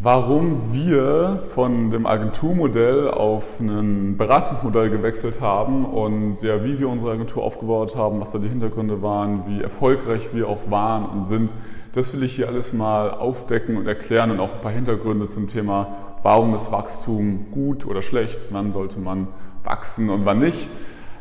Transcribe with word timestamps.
warum 0.00 0.72
wir 0.72 1.42
von 1.48 1.90
dem 1.90 2.06
Agenturmodell 2.06 3.10
auf 3.10 3.58
ein 3.58 4.16
Beratungsmodell 4.16 4.90
gewechselt 4.90 5.40
haben 5.40 5.84
und 5.84 6.40
ja, 6.40 6.64
wie 6.64 6.78
wir 6.78 6.88
unsere 6.88 7.12
Agentur 7.12 7.42
aufgebaut 7.42 7.96
haben, 7.96 8.20
was 8.20 8.30
da 8.30 8.38
die 8.38 8.48
Hintergründe 8.48 9.02
waren, 9.02 9.42
wie 9.48 9.60
erfolgreich 9.60 10.32
wir 10.32 10.48
auch 10.48 10.70
waren 10.70 11.04
und 11.06 11.26
sind. 11.26 11.54
Das 11.94 12.12
will 12.12 12.22
ich 12.22 12.36
hier 12.36 12.46
alles 12.46 12.72
mal 12.72 13.10
aufdecken 13.10 13.76
und 13.76 13.88
erklären 13.88 14.30
und 14.30 14.38
auch 14.38 14.54
ein 14.54 14.60
paar 14.60 14.70
Hintergründe 14.70 15.26
zum 15.26 15.48
Thema, 15.48 15.88
warum 16.22 16.54
ist 16.54 16.70
Wachstum 16.70 17.46
gut 17.50 17.84
oder 17.84 18.02
schlecht, 18.02 18.48
wann 18.52 18.72
sollte 18.72 19.00
man 19.00 19.26
wachsen 19.64 20.10
und 20.10 20.24
wann 20.24 20.38
nicht. 20.38 20.68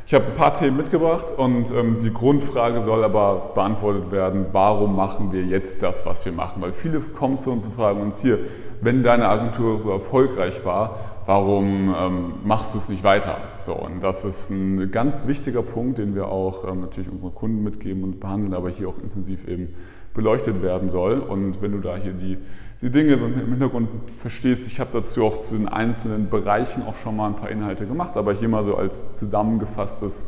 Ich 0.10 0.14
habe 0.14 0.24
ein 0.24 0.36
paar 0.36 0.54
Themen 0.54 0.78
mitgebracht 0.78 1.34
und 1.36 1.70
ähm, 1.70 1.98
die 2.02 2.14
Grundfrage 2.14 2.80
soll 2.80 3.04
aber 3.04 3.52
beantwortet 3.54 4.10
werden, 4.10 4.46
warum 4.54 4.96
machen 4.96 5.34
wir 5.34 5.44
jetzt 5.44 5.84
das, 5.84 6.06
was 6.06 6.24
wir 6.24 6.32
machen? 6.32 6.62
Weil 6.62 6.72
viele 6.72 7.02
kommen 7.02 7.38
zu 7.38 7.52
uns 7.52 7.66
und 7.66 7.74
fragen 7.74 8.00
uns 8.00 8.22
hier, 8.22 8.40
wenn 8.80 9.04
deine 9.04 9.28
Agentur 9.28 9.78
so 9.78 9.92
erfolgreich 9.92 10.64
war, 10.64 10.98
warum 11.26 11.94
ähm, 11.94 12.34
machst 12.46 12.74
du 12.74 12.78
es 12.78 12.88
nicht 12.88 13.04
weiter? 13.04 13.36
So, 13.58 13.74
und 13.74 14.02
das 14.02 14.24
ist 14.24 14.50
ein 14.50 14.92
ganz 14.92 15.28
wichtiger 15.28 15.62
Punkt, 15.62 15.98
den 15.98 16.16
wir 16.16 16.30
auch 16.30 16.66
ähm, 16.66 16.80
natürlich 16.80 17.12
unseren 17.12 17.36
Kunden 17.36 17.62
mitgeben 17.62 18.06
und 18.06 18.22
behandeln, 18.22 18.54
aber 18.54 18.70
hier 18.70 18.88
auch 18.88 19.00
intensiv 19.00 19.46
eben 19.46 19.76
beleuchtet 20.14 20.62
werden 20.62 20.90
soll. 20.90 21.20
Und 21.20 21.62
wenn 21.62 21.74
du 21.74 21.80
da 21.80 21.98
hier 21.98 22.14
die 22.14 22.38
die 22.82 22.90
Dinge 22.92 23.18
so 23.18 23.26
im 23.26 23.34
Hintergrund 23.34 23.90
verstehst. 24.18 24.68
Ich 24.68 24.80
habe 24.80 24.92
dazu 24.94 25.26
auch 25.26 25.38
zu 25.38 25.56
den 25.56 25.68
einzelnen 25.68 26.30
Bereichen 26.30 26.84
auch 26.84 26.96
schon 26.96 27.16
mal 27.16 27.28
ein 27.28 27.36
paar 27.36 27.50
Inhalte 27.50 27.86
gemacht, 27.86 28.16
aber 28.18 28.34
hier 28.34 28.50
mal 28.50 28.64
so 28.64 28.76
als 28.76 29.16
zusammengefasstes, 29.16 30.26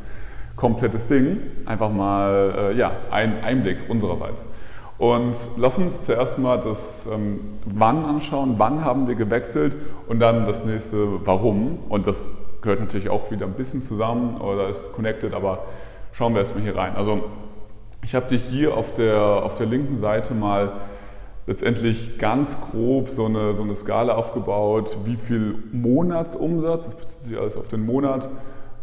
komplettes 0.55 1.07
Ding. 1.07 1.37
Einfach 1.65 1.91
mal 1.91 2.71
äh, 2.73 2.77
ja, 2.77 2.91
ein 3.11 3.43
Einblick 3.43 3.77
unsererseits. 3.87 4.47
Und 4.97 5.35
lass 5.57 5.77
uns 5.77 6.05
zuerst 6.05 6.39
mal 6.39 6.59
das 6.59 7.07
ähm, 7.13 7.39
Wann 7.65 8.03
anschauen. 8.03 8.55
Wann 8.57 8.83
haben 8.83 9.07
wir 9.07 9.15
gewechselt? 9.15 9.77
Und 10.07 10.19
dann 10.19 10.45
das 10.45 10.65
nächste 10.65 11.25
Warum. 11.25 11.79
Und 11.87 12.05
das 12.05 12.31
gehört 12.61 12.81
natürlich 12.81 13.09
auch 13.09 13.31
wieder 13.31 13.45
ein 13.45 13.53
bisschen 13.53 13.81
zusammen 13.81 14.41
oder 14.41 14.67
ist 14.69 14.91
connected, 14.91 15.33
aber 15.33 15.63
schauen 16.11 16.33
wir 16.33 16.39
erstmal 16.39 16.63
hier 16.63 16.75
rein. 16.75 16.95
Also 16.95 17.23
ich 18.03 18.15
habe 18.15 18.27
dich 18.27 18.43
hier 18.43 18.75
auf 18.75 18.93
der, 18.93 19.21
auf 19.21 19.55
der 19.55 19.67
linken 19.67 19.95
Seite 19.95 20.33
mal 20.33 20.73
letztendlich 21.49 22.19
ganz 22.19 22.61
grob 22.61 23.09
so 23.09 23.25
eine, 23.25 23.55
so 23.55 23.63
eine 23.63 23.73
Skala 23.73 24.13
aufgebaut, 24.13 24.95
wie 25.05 25.15
viel 25.15 25.55
Monatsumsatz, 25.71 26.85
das 26.85 26.95
bezieht 26.95 27.21
sich 27.21 27.39
alles 27.39 27.57
auf 27.57 27.67
den 27.67 27.83
Monat, 27.87 28.29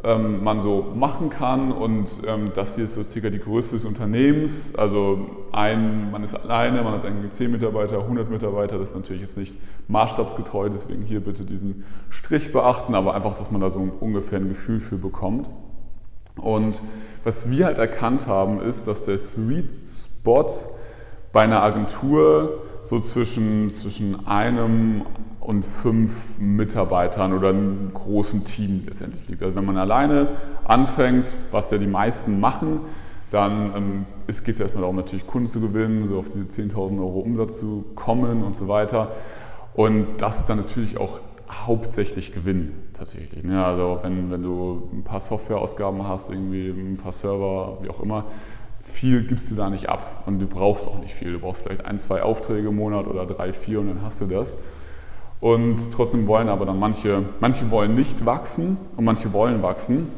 ähm, 0.02 0.42
man 0.42 0.62
so 0.62 0.84
machen 0.96 1.30
kann. 1.30 1.70
Und 1.70 2.10
ähm, 2.26 2.46
das 2.56 2.74
hier 2.74 2.86
ist 2.86 2.94
so 2.94 3.04
circa 3.04 3.30
die 3.30 3.38
Größe 3.38 3.76
des 3.76 3.84
Unternehmens. 3.84 4.74
Also 4.74 5.26
ein, 5.52 6.10
man 6.10 6.24
ist 6.24 6.34
alleine, 6.34 6.82
man 6.82 6.94
hat 6.94 7.04
irgendwie 7.04 7.30
10 7.30 7.52
Mitarbeiter, 7.52 8.00
100 8.00 8.28
Mitarbeiter. 8.28 8.80
Das 8.80 8.88
ist 8.88 8.96
natürlich 8.96 9.22
jetzt 9.22 9.36
nicht 9.36 9.56
maßstabsgetreu, 9.86 10.68
deswegen 10.68 11.02
hier 11.02 11.20
bitte 11.20 11.44
diesen 11.44 11.84
Strich 12.10 12.52
beachten, 12.52 12.96
aber 12.96 13.14
einfach, 13.14 13.36
dass 13.36 13.52
man 13.52 13.60
da 13.60 13.70
so 13.70 13.78
ungefähr 14.00 14.40
ein 14.40 14.48
Gefühl 14.48 14.80
für 14.80 14.96
bekommt. 14.96 15.48
Und 16.34 16.80
was 17.22 17.48
wir 17.48 17.66
halt 17.66 17.78
erkannt 17.78 18.26
haben, 18.26 18.60
ist, 18.60 18.88
dass 18.88 19.04
der 19.04 19.18
Sweet 19.18 19.70
Spot 19.70 20.48
bei 21.36 21.42
einer 21.42 21.62
Agentur 21.62 22.62
so 22.82 22.98
zwischen, 22.98 23.68
zwischen 23.68 24.26
einem 24.26 25.02
und 25.38 25.66
fünf 25.66 26.38
Mitarbeitern 26.38 27.34
oder 27.34 27.50
einem 27.50 27.92
großen 27.92 28.44
Team 28.44 28.84
letztendlich 28.86 29.28
liegt. 29.28 29.42
Also 29.42 29.54
wenn 29.54 29.66
man 29.66 29.76
alleine 29.76 30.28
anfängt, 30.64 31.36
was 31.50 31.70
ja 31.70 31.76
die 31.76 31.86
meisten 31.86 32.40
machen, 32.40 32.80
dann 33.30 33.74
ähm, 33.76 34.06
geht 34.26 34.54
es 34.54 34.60
erstmal 34.60 34.80
darum, 34.80 34.96
natürlich 34.96 35.26
Kunden 35.26 35.46
zu 35.46 35.60
gewinnen, 35.60 36.06
so 36.06 36.20
auf 36.20 36.30
diese 36.30 36.46
10.000 36.46 36.98
Euro 37.00 37.18
Umsatz 37.18 37.58
zu 37.58 37.84
kommen 37.94 38.42
und 38.42 38.56
so 38.56 38.66
weiter. 38.66 39.10
Und 39.74 40.06
das 40.16 40.38
ist 40.38 40.48
dann 40.48 40.56
natürlich 40.56 40.96
auch 40.96 41.20
hauptsächlich 41.50 42.32
Gewinn 42.32 42.72
tatsächlich. 42.94 43.44
Ne? 43.44 43.62
Also 43.62 43.98
wenn, 44.02 44.30
wenn 44.30 44.42
du 44.42 44.88
ein 44.90 45.04
paar 45.04 45.20
Softwareausgaben 45.20 46.08
hast, 46.08 46.30
irgendwie 46.30 46.70
ein 46.70 46.96
paar 46.96 47.12
Server, 47.12 47.76
wie 47.82 47.90
auch 47.90 48.00
immer, 48.00 48.24
viel 48.86 49.24
gibst 49.24 49.50
du 49.50 49.54
da 49.54 49.68
nicht 49.68 49.88
ab 49.88 50.22
und 50.26 50.38
du 50.38 50.46
brauchst 50.46 50.86
auch 50.86 50.98
nicht 50.98 51.14
viel. 51.14 51.32
Du 51.32 51.40
brauchst 51.40 51.62
vielleicht 51.62 51.84
ein, 51.84 51.98
zwei 51.98 52.22
Aufträge 52.22 52.68
im 52.68 52.76
Monat 52.76 53.06
oder 53.06 53.26
drei, 53.26 53.52
vier 53.52 53.80
und 53.80 53.88
dann 53.88 54.02
hast 54.02 54.20
du 54.20 54.26
das. 54.26 54.58
Und 55.40 55.92
trotzdem 55.92 56.26
wollen 56.26 56.48
aber 56.48 56.64
dann 56.64 56.78
manche, 56.78 57.24
manche 57.40 57.70
wollen 57.70 57.94
nicht 57.94 58.24
wachsen 58.24 58.78
und 58.96 59.04
manche 59.04 59.32
wollen 59.32 59.62
wachsen. 59.62 60.08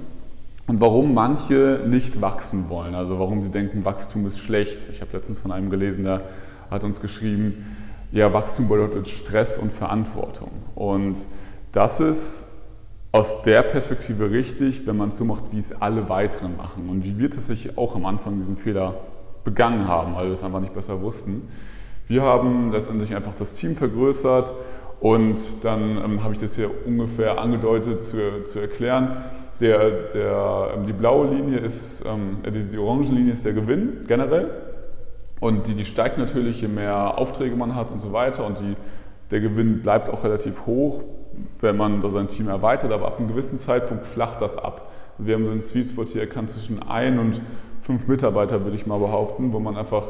Und 0.69 0.81
warum 0.81 1.15
manche 1.15 1.83
nicht 1.87 2.21
wachsen 2.21 2.69
wollen, 2.69 2.95
also 2.95 3.19
warum 3.19 3.41
sie 3.41 3.51
denken, 3.51 3.85
Wachstum 3.85 4.27
ist 4.27 4.39
schlecht. 4.39 4.89
Ich 4.91 5.01
habe 5.01 5.13
letztens 5.15 5.39
von 5.39 5.51
einem 5.51 5.71
gelesen, 5.71 6.05
der 6.05 6.23
hat 6.71 6.85
uns 6.85 7.01
geschrieben, 7.01 7.77
ja, 8.13 8.33
Wachstum 8.33 8.69
bedeutet 8.69 9.09
Stress 9.09 9.59
und 9.59 9.73
Verantwortung. 9.73 10.51
Und 10.75 11.19
das 11.73 12.01
ist 12.01 12.47
aus 13.11 13.43
der 13.43 13.63
Perspektive 13.63 14.31
richtig, 14.31 14.87
wenn 14.87 14.97
man 14.97 15.09
es 15.09 15.17
so 15.17 15.25
macht, 15.25 15.53
wie 15.53 15.59
es 15.59 15.73
alle 15.81 16.09
weiteren 16.09 16.57
machen. 16.57 16.89
Und 16.89 17.05
wie 17.05 17.19
wir 17.19 17.31
tatsächlich 17.31 17.79
auch 17.79 17.95
am 17.95 18.05
Anfang 18.05 18.37
diesen 18.37 18.57
Fehler 18.57 18.95
begangen 19.45 19.89
haben, 19.89 20.15
weil 20.15 20.27
wir 20.27 20.33
es 20.33 20.43
einfach 20.43 20.61
nicht 20.61 20.75
besser 20.75 21.01
wussten. 21.01 21.49
Wir 22.07 22.23
haben 22.23 22.73
letztendlich 22.73 23.15
einfach 23.15 23.35
das 23.35 23.55
Team 23.55 23.77
vergrößert 23.77 24.55
und 25.01 25.65
dann 25.65 25.99
ähm, 26.05 26.23
habe 26.23 26.35
ich 26.35 26.41
das 26.41 26.57
hier 26.57 26.71
ungefähr 26.87 27.39
angedeutet 27.39 28.03
zu, 28.03 28.45
zu 28.45 28.61
erklären. 28.61 29.25
Der, 29.61 29.91
der, 30.13 30.71
ähm, 30.75 30.87
die 30.87 30.93
blaue 30.93 31.29
Linie 31.29 31.59
ist, 31.59 32.05
ähm, 32.07 32.39
die, 32.45 32.65
die 32.65 32.79
orange 32.79 33.11
Linie 33.11 33.33
ist 33.33 33.45
der 33.45 33.53
Gewinn 33.53 34.05
generell. 34.07 34.51
Und 35.41 35.67
die, 35.67 35.75
die 35.75 35.85
steigt 35.85 36.19
natürlich, 36.19 36.61
je 36.61 36.69
mehr 36.69 37.17
Aufträge 37.17 37.55
man 37.57 37.75
hat 37.75 37.91
und 37.91 38.01
so 38.01 38.13
weiter. 38.13 38.45
Und 38.45 38.59
die, 38.59 38.77
der 39.31 39.41
Gewinn 39.41 39.83
bleibt 39.83 40.11
auch 40.11 40.25
relativ 40.25 40.67
hoch, 40.67 41.05
wenn 41.61 41.77
man 41.77 42.01
sein 42.03 42.29
Team 42.29 42.49
erweitert, 42.49 42.93
aber 42.93 43.07
ab 43.07 43.19
einem 43.19 43.29
gewissen 43.29 43.59
Zeitpunkt 43.59 44.07
flacht 44.07 44.41
das 44.41 44.57
ab. 44.57 44.91
Also 45.19 45.27
wir 45.27 45.35
haben 45.35 45.45
so 45.45 45.51
einen 45.51 45.63
Sweet 45.63 45.89
Spot 45.89 46.05
hier 46.05 46.23
erkannt 46.23 46.51
zwischen 46.51 46.83
ein 46.83 47.19
und 47.19 47.41
fünf 47.81 48.07
Mitarbeiter, 48.07 48.65
würde 48.65 48.77
ich 48.77 48.87
mal 48.87 48.99
behaupten, 48.99 49.53
wo 49.53 49.61
man 49.61 49.77
einfach, 49.77 50.05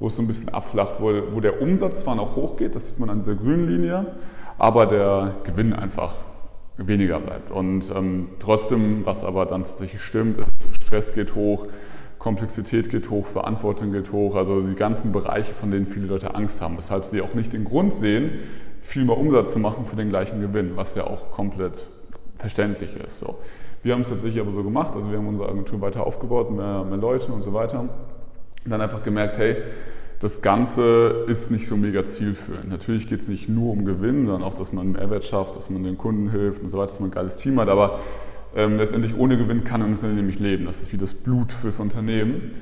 wo 0.00 0.08
es 0.08 0.16
so 0.16 0.22
ein 0.22 0.26
bisschen 0.26 0.48
abflacht, 0.48 0.94
wo, 0.98 1.12
wo 1.32 1.40
der 1.40 1.62
Umsatz 1.62 2.00
zwar 2.00 2.14
noch 2.14 2.36
hochgeht, 2.36 2.74
das 2.74 2.88
sieht 2.88 2.98
man 2.98 3.10
an 3.10 3.18
dieser 3.18 3.34
grünen 3.34 3.68
Linie, 3.68 4.06
aber 4.58 4.86
der 4.86 5.36
Gewinn 5.44 5.72
einfach 5.72 6.14
weniger 6.76 7.20
bleibt. 7.20 7.50
Und 7.50 7.92
ähm, 7.94 8.28
trotzdem, 8.38 9.04
was 9.04 9.24
aber 9.24 9.46
dann 9.46 9.64
tatsächlich 9.64 10.02
stimmt, 10.02 10.38
ist, 10.38 10.52
Stress 10.82 11.14
geht 11.14 11.34
hoch, 11.34 11.66
Komplexität 12.18 12.88
geht 12.88 13.10
hoch, 13.10 13.26
Verantwortung 13.26 13.92
geht 13.92 14.12
hoch, 14.12 14.36
also 14.36 14.60
die 14.60 14.74
ganzen 14.74 15.12
Bereiche, 15.12 15.52
von 15.52 15.70
denen 15.70 15.86
viele 15.86 16.06
Leute 16.06 16.34
Angst 16.34 16.60
haben, 16.60 16.76
weshalb 16.78 17.04
sie 17.04 17.20
auch 17.20 17.34
nicht 17.34 17.52
den 17.52 17.64
Grund 17.64 17.94
sehen, 17.94 18.30
viel 18.82 19.04
mehr 19.04 19.16
Umsatz 19.16 19.52
zu 19.52 19.58
machen 19.58 19.86
für 19.86 19.96
den 19.96 20.10
gleichen 20.10 20.40
Gewinn, 20.40 20.72
was 20.76 20.94
ja 20.94 21.04
auch 21.04 21.30
komplett 21.30 21.86
verständlich 22.36 22.90
ist. 22.96 23.20
So. 23.20 23.38
Wir 23.82 23.94
haben 23.94 24.02
es 24.02 24.08
tatsächlich 24.08 24.40
aber 24.40 24.52
so 24.52 24.62
gemacht, 24.62 24.94
also 24.94 25.10
wir 25.10 25.18
haben 25.18 25.28
unsere 25.28 25.48
Agentur 25.48 25.80
weiter 25.80 26.06
aufgebaut, 26.06 26.50
mehr, 26.50 26.84
mehr 26.84 26.98
Leute 26.98 27.32
und 27.32 27.42
so 27.42 27.52
weiter. 27.54 27.80
Und 27.80 27.90
dann 28.64 28.80
einfach 28.80 29.02
gemerkt, 29.02 29.38
hey, 29.38 29.56
das 30.20 30.40
Ganze 30.40 31.24
ist 31.26 31.50
nicht 31.50 31.66
so 31.66 31.76
mega 31.76 32.04
zielführend. 32.04 32.68
Natürlich 32.68 33.08
geht 33.08 33.18
es 33.18 33.28
nicht 33.28 33.48
nur 33.48 33.72
um 33.72 33.84
Gewinn, 33.84 34.24
sondern 34.24 34.44
auch, 34.44 34.54
dass 34.54 34.72
man 34.72 34.92
Mehrwert 34.92 35.24
schafft, 35.24 35.56
dass 35.56 35.68
man 35.68 35.82
den 35.82 35.98
Kunden 35.98 36.30
hilft 36.30 36.62
und 36.62 36.68
so 36.68 36.78
weiter, 36.78 36.92
dass 36.92 37.00
man 37.00 37.10
ein 37.10 37.12
geiles 37.12 37.36
Team 37.36 37.58
hat. 37.58 37.68
Aber 37.68 37.98
ähm, 38.54 38.76
letztendlich 38.76 39.16
ohne 39.16 39.36
Gewinn 39.36 39.64
kann 39.64 39.82
ein 39.82 39.92
Unternehmen 39.92 40.26
nicht 40.26 40.38
leben. 40.38 40.66
Das 40.66 40.80
ist 40.80 40.92
wie 40.92 40.96
das 40.96 41.14
Blut 41.14 41.52
fürs 41.52 41.80
Unternehmen. 41.80 42.52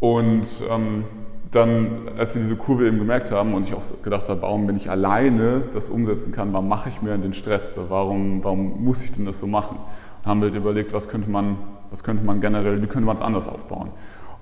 Und 0.00 0.48
ähm, 0.70 1.04
dann, 1.52 2.08
als 2.16 2.34
wir 2.34 2.40
diese 2.40 2.56
Kurve 2.56 2.86
eben 2.86 2.98
gemerkt 2.98 3.30
haben 3.30 3.54
und 3.54 3.66
ich 3.66 3.74
auch 3.74 3.82
gedacht 4.02 4.28
habe, 4.28 4.42
warum 4.42 4.66
bin 4.66 4.74
ich 4.74 4.90
alleine 4.90 5.64
das 5.72 5.90
umsetzen 5.90 6.32
kann, 6.32 6.52
warum 6.52 6.66
mache 6.66 6.88
ich 6.88 7.02
mir 7.02 7.16
den 7.18 7.34
Stress, 7.34 7.78
warum, 7.88 8.42
warum 8.42 8.82
muss 8.82 9.04
ich 9.04 9.12
denn 9.12 9.26
das 9.26 9.38
so 9.38 9.46
machen? 9.46 9.76
Und 9.76 10.26
haben 10.26 10.40
wir 10.40 10.48
halt 10.48 10.56
überlegt, 10.56 10.94
was 10.94 11.08
könnte 11.08 11.30
man, 11.30 11.58
was 11.90 12.02
könnte 12.02 12.24
man 12.24 12.40
generell, 12.40 12.82
wie 12.82 12.86
könnte 12.86 13.06
man 13.06 13.16
es 13.16 13.22
anders 13.22 13.48
aufbauen? 13.48 13.90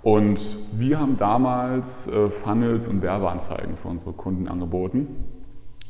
Und 0.02 0.56
wir 0.72 1.00
haben 1.00 1.16
damals 1.16 2.06
äh, 2.06 2.30
Funnels 2.30 2.86
und 2.86 3.02
Werbeanzeigen 3.02 3.76
für 3.76 3.88
unsere 3.88 4.12
Kunden 4.12 4.46
angeboten, 4.46 5.08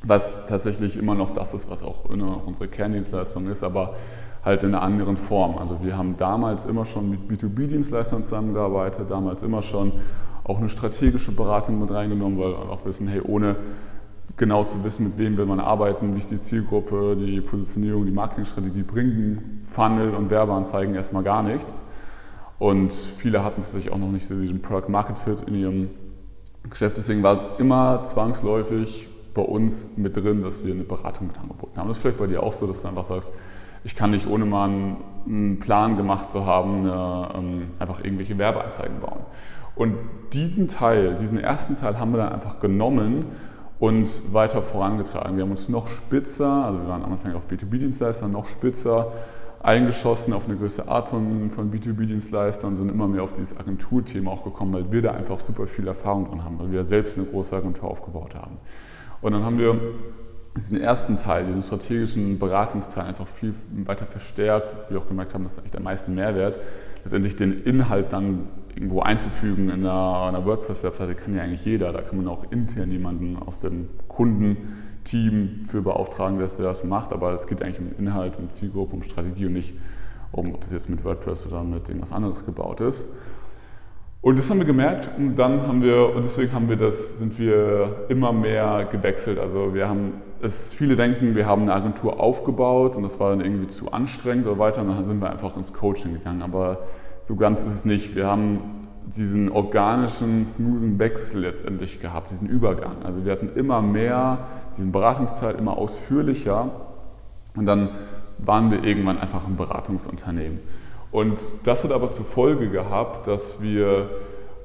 was 0.02 0.46
tatsächlich 0.46 0.96
immer 0.96 1.14
noch 1.14 1.30
das 1.30 1.52
ist, 1.52 1.70
was 1.70 1.82
auch 1.82 2.08
immer 2.08 2.26
noch 2.26 2.46
unsere 2.46 2.66
Kerndienstleistung 2.66 3.46
ist, 3.48 3.62
aber 3.62 3.94
halt 4.42 4.62
in 4.62 4.74
einer 4.74 4.82
anderen 4.82 5.16
Form. 5.16 5.58
Also 5.58 5.80
wir 5.82 5.98
haben 5.98 6.16
damals 6.16 6.64
immer 6.64 6.86
schon 6.86 7.10
mit 7.10 7.20
B2B-Dienstleistern 7.30 8.22
zusammengearbeitet, 8.22 9.10
damals 9.10 9.42
immer 9.42 9.60
schon 9.60 9.92
auch 10.44 10.58
eine 10.58 10.68
strategische 10.68 11.32
Beratung 11.32 11.80
mit 11.80 11.90
reingenommen, 11.90 12.38
weil 12.38 12.50
wir 12.50 12.70
auch 12.70 12.84
wissen, 12.84 13.08
hey, 13.08 13.20
ohne 13.20 13.56
genau 14.36 14.64
zu 14.64 14.82
wissen, 14.84 15.04
mit 15.04 15.18
wem 15.18 15.36
will 15.36 15.46
man 15.46 15.60
arbeiten, 15.60 16.14
wie 16.14 16.18
ist 16.18 16.30
die 16.30 16.36
Zielgruppe, 16.36 17.16
die 17.16 17.40
Positionierung, 17.40 18.06
die 18.06 18.12
Marketingstrategie, 18.12 18.82
bringen 18.82 19.62
Funnel 19.66 20.14
und 20.14 20.30
Werbeanzeigen 20.30 20.94
erstmal 20.94 21.22
gar 21.22 21.42
nichts. 21.42 21.80
Und 22.58 22.92
viele 22.92 23.44
hatten 23.44 23.62
sich 23.62 23.90
auch 23.90 23.98
noch 23.98 24.10
nicht 24.10 24.26
so 24.26 24.38
diesen 24.38 24.60
Product 24.60 24.88
Market 24.88 25.18
Fit 25.18 25.42
in 25.42 25.54
ihrem 25.54 25.90
Geschäft. 26.68 26.96
Deswegen 26.96 27.22
war 27.22 27.58
immer 27.58 28.02
zwangsläufig 28.02 29.08
bei 29.34 29.42
uns 29.42 29.96
mit 29.96 30.16
drin, 30.16 30.42
dass 30.42 30.64
wir 30.64 30.74
eine 30.74 30.84
Beratung 30.84 31.28
mit 31.28 31.38
angeboten 31.38 31.78
haben. 31.78 31.88
Das 31.88 31.96
ist 31.96 32.02
vielleicht 32.02 32.18
bei 32.18 32.26
dir 32.26 32.42
auch 32.42 32.52
so, 32.52 32.66
dass 32.66 32.82
du 32.82 32.88
einfach 32.88 33.04
sagst, 33.04 33.32
ich 33.84 33.96
kann 33.96 34.10
nicht 34.10 34.26
ohne 34.26 34.44
mal 34.44 34.68
einen 35.26 35.58
Plan 35.58 35.96
gemacht 35.96 36.30
zu 36.30 36.44
haben, 36.44 36.80
eine, 36.80 37.28
ähm, 37.34 37.62
einfach 37.78 38.04
irgendwelche 38.04 38.36
Werbeanzeigen 38.36 39.00
bauen. 39.00 39.20
Und 39.80 39.96
diesen 40.34 40.68
Teil, 40.68 41.14
diesen 41.14 41.38
ersten 41.38 41.74
Teil 41.74 41.98
haben 41.98 42.12
wir 42.12 42.18
dann 42.18 42.34
einfach 42.34 42.60
genommen 42.60 43.24
und 43.78 44.34
weiter 44.34 44.60
vorangetragen. 44.60 45.38
Wir 45.38 45.44
haben 45.44 45.52
uns 45.52 45.70
noch 45.70 45.88
spitzer, 45.88 46.66
also 46.66 46.80
wir 46.80 46.88
waren 46.88 47.02
am 47.02 47.14
Anfang 47.14 47.32
auf 47.32 47.46
B2B-Dienstleister, 47.46 48.28
noch 48.28 48.46
spitzer 48.46 49.10
eingeschossen 49.62 50.34
auf 50.34 50.46
eine 50.46 50.58
gewisse 50.58 50.86
Art 50.86 51.08
von, 51.08 51.48
von 51.48 51.72
B2B-Dienstleistern, 51.72 52.76
sind 52.76 52.90
immer 52.90 53.08
mehr 53.08 53.22
auf 53.22 53.32
dieses 53.32 53.56
Agenturthema 53.56 54.32
auch 54.32 54.44
gekommen, 54.44 54.74
weil 54.74 54.92
wir 54.92 55.00
da 55.00 55.12
einfach 55.12 55.40
super 55.40 55.66
viel 55.66 55.88
Erfahrung 55.88 56.26
dran 56.28 56.44
haben, 56.44 56.58
weil 56.58 56.70
wir 56.70 56.84
selbst 56.84 57.16
eine 57.16 57.26
große 57.26 57.56
Agentur 57.56 57.88
aufgebaut 57.90 58.34
haben. 58.34 58.58
Und 59.22 59.32
dann 59.32 59.44
haben 59.44 59.58
wir 59.58 59.80
diesen 60.58 60.78
ersten 60.78 61.16
Teil, 61.16 61.46
diesen 61.46 61.62
strategischen 61.62 62.38
Beratungsteil 62.38 63.06
einfach 63.06 63.26
viel 63.26 63.54
weiter 63.86 64.04
verstärkt, 64.04 64.90
wir 64.90 64.98
auch 64.98 65.06
gemerkt 65.06 65.32
haben, 65.32 65.44
das 65.44 65.52
ist 65.52 65.58
eigentlich 65.60 65.72
der 65.72 65.80
meiste 65.80 66.10
Mehrwert. 66.10 66.60
Letztendlich 67.02 67.34
den 67.34 67.62
Inhalt 67.62 68.12
dann 68.12 68.48
irgendwo 68.74 69.00
einzufügen 69.00 69.68
in 69.68 69.86
einer, 69.86 70.26
einer 70.28 70.44
WordPress-Webseite 70.44 71.14
kann 71.14 71.34
ja 71.34 71.42
eigentlich 71.42 71.64
jeder. 71.64 71.92
Da 71.92 72.02
kann 72.02 72.16
man 72.16 72.28
auch 72.28 72.50
intern 72.50 72.90
jemanden 72.90 73.36
aus 73.36 73.60
dem 73.60 73.88
Kundenteam 74.08 75.64
für 75.68 75.82
beauftragen, 75.82 76.38
dass 76.38 76.56
der 76.56 76.66
das 76.66 76.84
macht. 76.84 77.12
Aber 77.12 77.32
es 77.32 77.46
geht 77.46 77.62
eigentlich 77.62 77.80
um 77.80 77.92
Inhalt, 77.98 78.38
um 78.38 78.50
Zielgruppe, 78.50 78.94
um 78.94 79.02
Strategie 79.02 79.46
und 79.46 79.54
nicht 79.54 79.74
um, 80.32 80.54
ob 80.54 80.60
das 80.60 80.72
jetzt 80.72 80.88
mit 80.88 81.04
WordPress 81.04 81.46
oder 81.46 81.62
mit 81.62 81.88
irgendwas 81.88 82.12
anderes 82.12 82.44
gebaut 82.44 82.80
ist. 82.80 83.06
Und 84.22 84.38
das 84.38 84.50
haben 84.50 84.58
wir 84.58 84.66
gemerkt 84.66 85.08
und 85.16 85.36
dann 85.36 85.66
haben 85.66 85.80
wir, 85.80 86.14
und 86.14 86.22
deswegen 86.22 86.52
haben 86.52 86.68
wir 86.68 86.76
das, 86.76 87.18
sind 87.18 87.38
wir 87.38 88.04
immer 88.10 88.32
mehr 88.34 88.86
gewechselt. 88.90 89.38
Also 89.38 89.72
wir 89.72 89.88
haben, 89.88 90.12
es, 90.42 90.74
viele 90.74 90.94
denken, 90.94 91.34
wir 91.34 91.46
haben 91.46 91.62
eine 91.62 91.72
Agentur 91.72 92.20
aufgebaut 92.20 92.98
und 92.98 93.02
das 93.02 93.18
war 93.18 93.30
dann 93.30 93.40
irgendwie 93.40 93.68
zu 93.68 93.92
anstrengend 93.92 94.46
oder 94.46 94.58
weiter 94.58 94.82
und 94.82 94.88
dann 94.88 95.06
sind 95.06 95.22
wir 95.22 95.30
einfach 95.30 95.56
ins 95.56 95.72
Coaching 95.72 96.12
gegangen. 96.12 96.42
Aber 96.42 96.80
so 97.22 97.36
ganz 97.36 97.62
ist 97.62 97.74
es 97.74 97.84
nicht. 97.84 98.14
Wir 98.14 98.26
haben 98.26 98.88
diesen 99.06 99.50
organischen, 99.50 100.44
smoothen 100.44 100.98
Wechsel 100.98 101.42
letztendlich 101.42 102.00
gehabt, 102.00 102.30
diesen 102.30 102.48
Übergang. 102.48 103.02
Also 103.02 103.24
wir 103.24 103.32
hatten 103.32 103.50
immer 103.56 103.82
mehr, 103.82 104.38
diesen 104.76 104.92
Beratungsteil 104.92 105.56
immer 105.56 105.76
ausführlicher 105.76 106.70
und 107.56 107.66
dann 107.66 107.90
waren 108.38 108.70
wir 108.70 108.84
irgendwann 108.84 109.18
einfach 109.18 109.46
ein 109.46 109.56
Beratungsunternehmen. 109.56 110.60
Und 111.12 111.40
das 111.64 111.84
hat 111.84 111.92
aber 111.92 112.12
zur 112.12 112.24
Folge 112.24 112.70
gehabt, 112.70 113.26
dass 113.26 113.60
wir, 113.60 114.08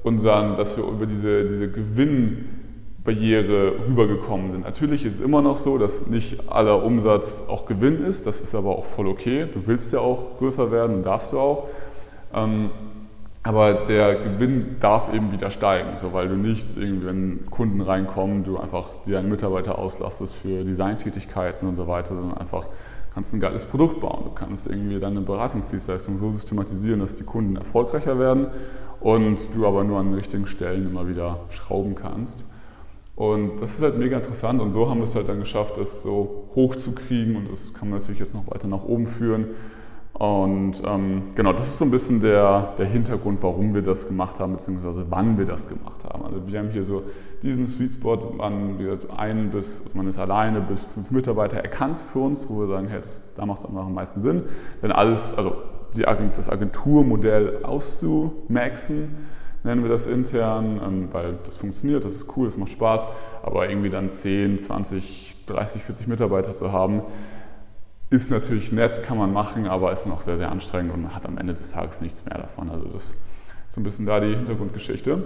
unseren, 0.04 0.56
dass 0.58 0.78
wir 0.78 0.86
über 0.86 1.08
diese, 1.08 1.46
diese 1.46 1.72
Gewinnbarriere 1.72 3.88
rübergekommen 3.90 4.52
sind. 4.52 4.64
Natürlich 4.64 5.06
ist 5.06 5.16
es 5.16 5.22
immer 5.22 5.42
noch 5.42 5.58
so, 5.58 5.80
dass 5.80 6.06
nicht 6.06 6.50
aller 6.50 6.84
Umsatz 6.84 7.44
auch 7.48 7.66
Gewinn 7.66 8.06
ist, 8.06 8.28
das 8.28 8.42
ist 8.42 8.54
aber 8.54 8.78
auch 8.78 8.86
voll 8.86 9.08
okay. 9.08 9.48
Du 9.52 9.66
willst 9.66 9.92
ja 9.92 10.00
auch 10.00 10.38
größer 10.38 10.72
werden, 10.72 11.02
darfst 11.02 11.34
du 11.34 11.40
auch. 11.40 11.68
Ähm, 12.36 12.70
aber 13.44 13.86
der 13.86 14.16
Gewinn 14.16 14.78
darf 14.80 15.14
eben 15.14 15.32
wieder 15.32 15.52
steigen, 15.52 15.98
so, 15.98 16.14
weil 16.14 16.28
du 16.28 16.36
nichts, 16.36 16.78
irgendwie, 16.78 17.06
wenn 17.06 17.46
Kunden 17.52 17.82
reinkommen, 17.82 18.44
du 18.44 18.58
einfach 18.58 18.88
dir 19.06 19.20
einen 19.20 19.30
Mitarbeiter 19.30 19.78
auslastest 19.78 20.36
für 20.36 20.64
Designtätigkeiten 20.64 21.68
und 21.68 21.76
so 21.76 21.88
weiter, 21.88 22.16
sondern 22.16 22.38
einfach 22.40 22.66
kannst 23.14 23.34
ein 23.34 23.40
geiles 23.40 23.66
Produkt 23.66 24.02
bauen. 24.02 24.26
Du 24.26 24.32
kannst 24.32 24.68
irgendwie 24.68 25.00
deine 25.00 25.22
Beratungsdienstleistung 25.22 26.18
so 26.18 26.32
systematisieren, 26.32 27.00
dass 27.00 27.16
die 27.16 27.24
Kunden 27.24 27.56
erfolgreicher 27.56 28.20
werden 28.20 28.48
und 29.00 29.56
du 29.56 29.66
aber 29.66 29.84
nur 29.84 30.00
an 30.00 30.08
den 30.08 30.16
richtigen 30.16 30.48
Stellen 30.48 30.86
immer 30.86 31.08
wieder 31.08 31.40
schrauben 31.50 31.96
kannst. 31.96 32.44
Und 33.16 33.62
das 33.62 33.76
ist 33.76 33.82
halt 33.82 33.98
mega 33.98 34.18
interessant 34.18 34.60
und 34.60 34.74
so 34.74 34.90
haben 34.90 34.98
wir 34.98 35.06
es 35.06 35.16
halt 35.16 35.30
dann 35.30 35.40
geschafft, 35.40 35.78
das 35.78 36.04
so 36.04 36.50
hoch 36.56 36.76
zu 36.76 36.92
kriegen 36.92 37.38
und 37.38 37.50
das 37.50 37.74
kann 37.74 37.90
man 37.90 38.00
natürlich 38.00 38.20
jetzt 38.20 38.34
noch 38.34 38.52
weiter 38.52 38.68
nach 38.68 38.84
oben 38.84 39.06
führen. 39.06 39.46
Und 40.18 40.82
ähm, 40.86 41.24
genau, 41.36 41.52
das 41.52 41.68
ist 41.68 41.78
so 41.78 41.84
ein 41.84 41.92
bisschen 41.92 42.22
der, 42.22 42.74
der 42.78 42.86
Hintergrund, 42.86 43.44
warum 43.44 43.74
wir 43.74 43.82
das 43.82 44.08
gemacht 44.08 44.40
haben, 44.40 44.54
beziehungsweise 44.54 45.06
wann 45.10 45.38
wir 45.38 45.46
das 45.46 45.68
gemacht 45.68 46.06
haben. 46.06 46.24
Also 46.24 46.48
wir 46.48 46.58
haben 46.58 46.70
hier 46.70 46.86
so 46.86 47.04
diesen 47.44 47.68
Sweet 47.68 47.94
Spot, 47.94 48.18
wir 48.18 48.98
einen 49.18 49.50
bis, 49.50 49.82
also 49.84 49.98
man 49.98 50.08
ist 50.08 50.18
alleine 50.18 50.62
bis 50.62 50.86
fünf 50.86 51.12
Mitarbeiter 51.12 51.58
erkannt 51.58 52.00
für 52.00 52.20
uns, 52.20 52.50
wo 52.50 52.62
wir 52.62 52.68
sagen, 52.68 52.88
hey, 52.88 53.02
das, 53.02 53.28
da 53.36 53.46
macht 53.46 53.60
es 53.60 53.66
am 53.66 53.94
meisten 53.94 54.22
Sinn. 54.22 54.44
Denn 54.82 54.94
alles, 54.94 55.34
also 55.34 55.58
die, 55.94 56.04
das 56.04 56.48
Agenturmodell 56.48 57.64
auszumaxen, 57.64 59.10
nennen 59.66 59.82
wir 59.82 59.90
das 59.90 60.08
intern, 60.08 60.80
ähm, 60.82 61.14
weil 61.14 61.40
das 61.44 61.58
funktioniert, 61.58 62.06
das 62.06 62.14
ist 62.14 62.38
cool, 62.38 62.46
das 62.46 62.56
macht 62.56 62.72
Spaß, 62.72 63.06
aber 63.44 63.68
irgendwie 63.70 63.90
dann 63.90 64.10
10, 64.10 64.60
20, 64.60 65.46
30, 65.46 65.84
40 65.84 66.08
Mitarbeiter 66.08 66.56
zu 66.56 66.72
haben, 66.72 67.02
ist 68.10 68.32
natürlich 68.32 68.72
nett, 68.72 69.04
kann 69.04 69.18
man 69.18 69.34
machen, 69.34 69.68
aber 69.68 69.92
ist 69.92 70.06
noch 70.06 70.22
sehr, 70.22 70.38
sehr 70.38 70.52
anstrengend 70.52 70.94
und 70.94 71.04
man 71.04 71.16
hat 71.16 71.26
am 71.26 71.38
Ende 71.38 71.54
des 71.54 71.72
Tages 71.72 72.02
nichts 72.02 72.26
mehr 72.26 72.38
davon. 72.38 72.70
Also 72.70 72.86
das 72.86 73.06
ist 73.06 73.16
so 73.72 73.82
ein 73.82 73.84
bisschen 73.84 74.06
da 74.06 74.20
die 74.20 74.36
Hintergrundgeschichte. 74.36 75.24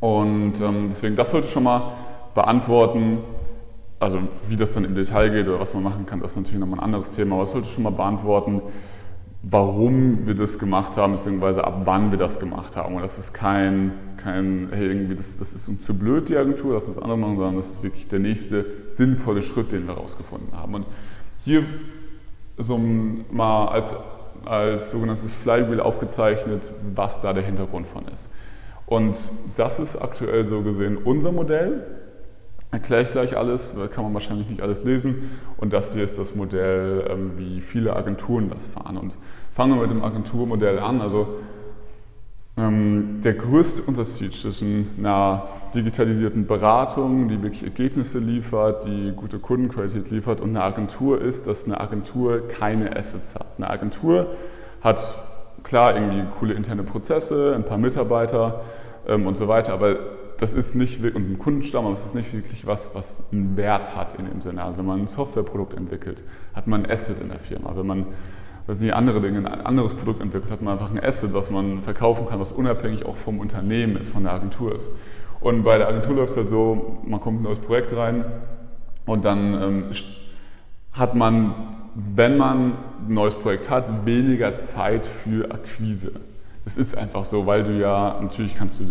Und 0.00 0.60
ähm, 0.60 0.86
deswegen, 0.90 1.16
das 1.16 1.30
sollte 1.30 1.48
schon 1.48 1.64
mal 1.64 1.92
beantworten, 2.34 3.18
also 3.98 4.20
wie 4.48 4.56
das 4.56 4.74
dann 4.74 4.84
im 4.84 4.94
Detail 4.94 5.30
geht 5.30 5.48
oder 5.48 5.58
was 5.58 5.74
man 5.74 5.82
machen 5.82 6.06
kann, 6.06 6.20
das 6.20 6.32
ist 6.32 6.36
natürlich 6.36 6.60
nochmal 6.60 6.78
ein 6.78 6.84
anderes 6.84 7.14
Thema, 7.14 7.34
aber 7.34 7.44
es 7.44 7.52
sollte 7.52 7.68
schon 7.68 7.82
mal 7.82 7.90
beantworten, 7.90 8.62
warum 9.42 10.26
wir 10.26 10.34
das 10.34 10.58
gemacht 10.58 10.96
haben, 10.96 11.12
beziehungsweise 11.12 11.64
ab 11.64 11.82
wann 11.84 12.10
wir 12.10 12.18
das 12.18 12.38
gemacht 12.38 12.76
haben. 12.76 12.96
Und 12.96 13.02
das 13.02 13.18
ist 13.18 13.32
kein, 13.32 13.92
kein 14.16 14.68
hey, 14.72 14.86
irgendwie, 14.86 15.16
das, 15.16 15.38
das 15.38 15.52
ist 15.52 15.68
uns 15.68 15.84
zu 15.84 15.94
blöd, 15.94 16.28
die 16.28 16.36
Agentur, 16.36 16.74
dass 16.74 16.86
das 16.86 16.98
andere 16.98 17.18
machen, 17.18 17.36
sondern 17.36 17.56
das 17.56 17.70
ist 17.70 17.82
wirklich 17.82 18.06
der 18.08 18.18
nächste 18.18 18.64
sinnvolle 18.88 19.42
Schritt, 19.42 19.72
den 19.72 19.86
wir 19.86 19.96
herausgefunden 19.96 20.56
haben. 20.56 20.74
Und 20.74 20.86
hier 21.44 21.64
so 22.56 22.78
mal 22.78 23.68
als, 23.68 23.94
als 24.44 24.90
sogenanntes 24.90 25.34
Flywheel 25.34 25.80
aufgezeichnet, 25.80 26.72
was 26.94 27.20
da 27.20 27.32
der 27.32 27.44
Hintergrund 27.44 27.86
von 27.86 28.06
ist. 28.08 28.30
Und 28.86 29.16
das 29.56 29.78
ist 29.80 29.96
aktuell 29.96 30.46
so 30.46 30.62
gesehen 30.62 30.96
unser 30.96 31.30
Modell. 31.30 31.84
Erkläre 32.70 33.02
ich 33.02 33.10
gleich 33.10 33.36
alles, 33.36 33.74
da 33.74 33.86
kann 33.86 34.04
man 34.04 34.12
wahrscheinlich 34.12 34.48
nicht 34.48 34.60
alles 34.60 34.84
lesen. 34.84 35.30
Und 35.56 35.72
das 35.72 35.94
hier 35.94 36.04
ist 36.04 36.18
das 36.18 36.34
Modell, 36.34 37.06
ähm, 37.08 37.32
wie 37.36 37.60
viele 37.60 37.96
Agenturen 37.96 38.50
das 38.50 38.66
fahren. 38.66 38.98
Und 38.98 39.16
fangen 39.52 39.74
wir 39.74 39.82
mit 39.82 39.90
dem 39.90 40.04
Agenturmodell 40.04 40.78
an. 40.78 41.00
Also 41.00 41.28
der 42.58 43.34
größte 43.34 43.82
Unterschied 43.82 44.32
zwischen 44.32 44.88
einer 44.98 45.46
digitalisierten 45.74 46.48
Beratung, 46.48 47.28
die 47.28 47.40
wirklich 47.40 47.62
Ergebnisse 47.62 48.18
liefert, 48.18 48.84
die 48.84 49.12
gute 49.14 49.38
Kundenqualität 49.38 50.10
liefert 50.10 50.40
und 50.40 50.50
einer 50.50 50.64
Agentur 50.64 51.20
ist, 51.20 51.46
dass 51.46 51.66
eine 51.66 51.80
Agentur 51.80 52.48
keine 52.48 52.96
Assets 52.96 53.36
hat. 53.36 53.46
Eine 53.58 53.70
Agentur 53.70 54.34
hat 54.80 55.14
klar 55.62 55.94
irgendwie 55.94 56.24
coole 56.36 56.54
interne 56.54 56.82
Prozesse, 56.82 57.54
ein 57.54 57.64
paar 57.64 57.78
Mitarbeiter 57.78 58.62
ähm, 59.06 59.28
und 59.28 59.38
so 59.38 59.46
weiter, 59.46 59.72
aber 59.72 59.96
das 60.38 60.52
ist 60.52 60.74
nicht 60.74 61.00
und 61.02 61.32
ein 61.32 61.38
Kundenstamm, 61.38 61.86
aber 61.86 61.94
es 61.94 62.06
ist 62.06 62.14
nicht 62.16 62.32
wirklich 62.32 62.66
was, 62.66 62.92
was 62.94 63.22
einen 63.32 63.56
Wert 63.56 63.94
hat 63.94 64.18
in 64.18 64.26
dem 64.26 64.40
Sinne. 64.40 64.64
Also 64.64 64.78
wenn 64.78 64.86
man 64.86 65.00
ein 65.00 65.08
Softwareprodukt 65.08 65.74
entwickelt, 65.74 66.24
hat 66.54 66.66
man 66.66 66.84
ein 66.84 66.90
Asset 66.90 67.20
in 67.20 67.28
der 67.28 67.38
Firma. 67.38 67.76
Wenn 67.76 67.86
man 67.86 68.06
was 68.68 68.80
nicht 68.80 68.94
andere 68.94 69.20
Dinge, 69.20 69.38
ein 69.38 69.46
anderes 69.46 69.94
Produkt 69.94 70.20
entwickelt, 70.20 70.52
hat 70.52 70.60
man 70.60 70.74
einfach 70.74 70.90
ein 70.90 71.02
Asset, 71.02 71.32
was 71.32 71.50
man 71.50 71.80
verkaufen 71.80 72.28
kann, 72.28 72.38
was 72.38 72.52
unabhängig 72.52 73.06
auch 73.06 73.16
vom 73.16 73.40
Unternehmen 73.40 73.96
ist, 73.96 74.10
von 74.10 74.24
der 74.24 74.34
Agentur 74.34 74.74
ist. 74.74 74.90
Und 75.40 75.62
bei 75.62 75.78
der 75.78 75.88
Agentur 75.88 76.16
läuft 76.16 76.32
es 76.32 76.36
halt 76.36 76.48
so, 76.50 76.98
man 77.02 77.18
kommt 77.18 77.38
in 77.38 77.40
ein 77.40 77.44
neues 77.44 77.60
Projekt 77.60 77.96
rein 77.96 78.26
und 79.06 79.24
dann 79.24 79.54
ähm, 79.54 79.84
hat 80.92 81.14
man, 81.14 81.54
wenn 81.94 82.36
man 82.36 82.72
ein 83.08 83.14
neues 83.14 83.36
Projekt 83.36 83.70
hat, 83.70 84.04
weniger 84.04 84.58
Zeit 84.58 85.06
für 85.06 85.50
Akquise. 85.50 86.12
Das 86.64 86.76
ist 86.76 86.94
einfach 86.94 87.24
so, 87.24 87.46
weil 87.46 87.64
du 87.64 87.72
ja, 87.72 88.18
natürlich 88.20 88.54
kannst 88.54 88.80
du 88.80 88.84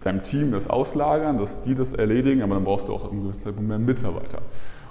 deinem 0.00 0.24
Team 0.24 0.50
das 0.50 0.68
auslagern, 0.68 1.38
dass 1.38 1.62
die 1.62 1.76
das 1.76 1.92
erledigen, 1.92 2.42
aber 2.42 2.56
dann 2.56 2.64
brauchst 2.64 2.88
du 2.88 2.92
auch 2.92 3.12
in 3.12 3.22
gewissen 3.22 3.42
Zeitpunkt 3.42 3.68
mehr 3.68 3.78
Mitarbeiter. 3.78 4.38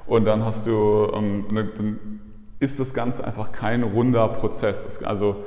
Und 0.08 0.24
dann 0.24 0.46
hast 0.46 0.66
du, 0.68 1.12
ähm, 1.14 1.44
dann 1.52 2.22
ist 2.62 2.80
das 2.80 2.94
Ganze 2.94 3.26
einfach 3.26 3.52
kein 3.52 3.82
runder 3.82 4.28
Prozess. 4.30 5.02
Also 5.04 5.38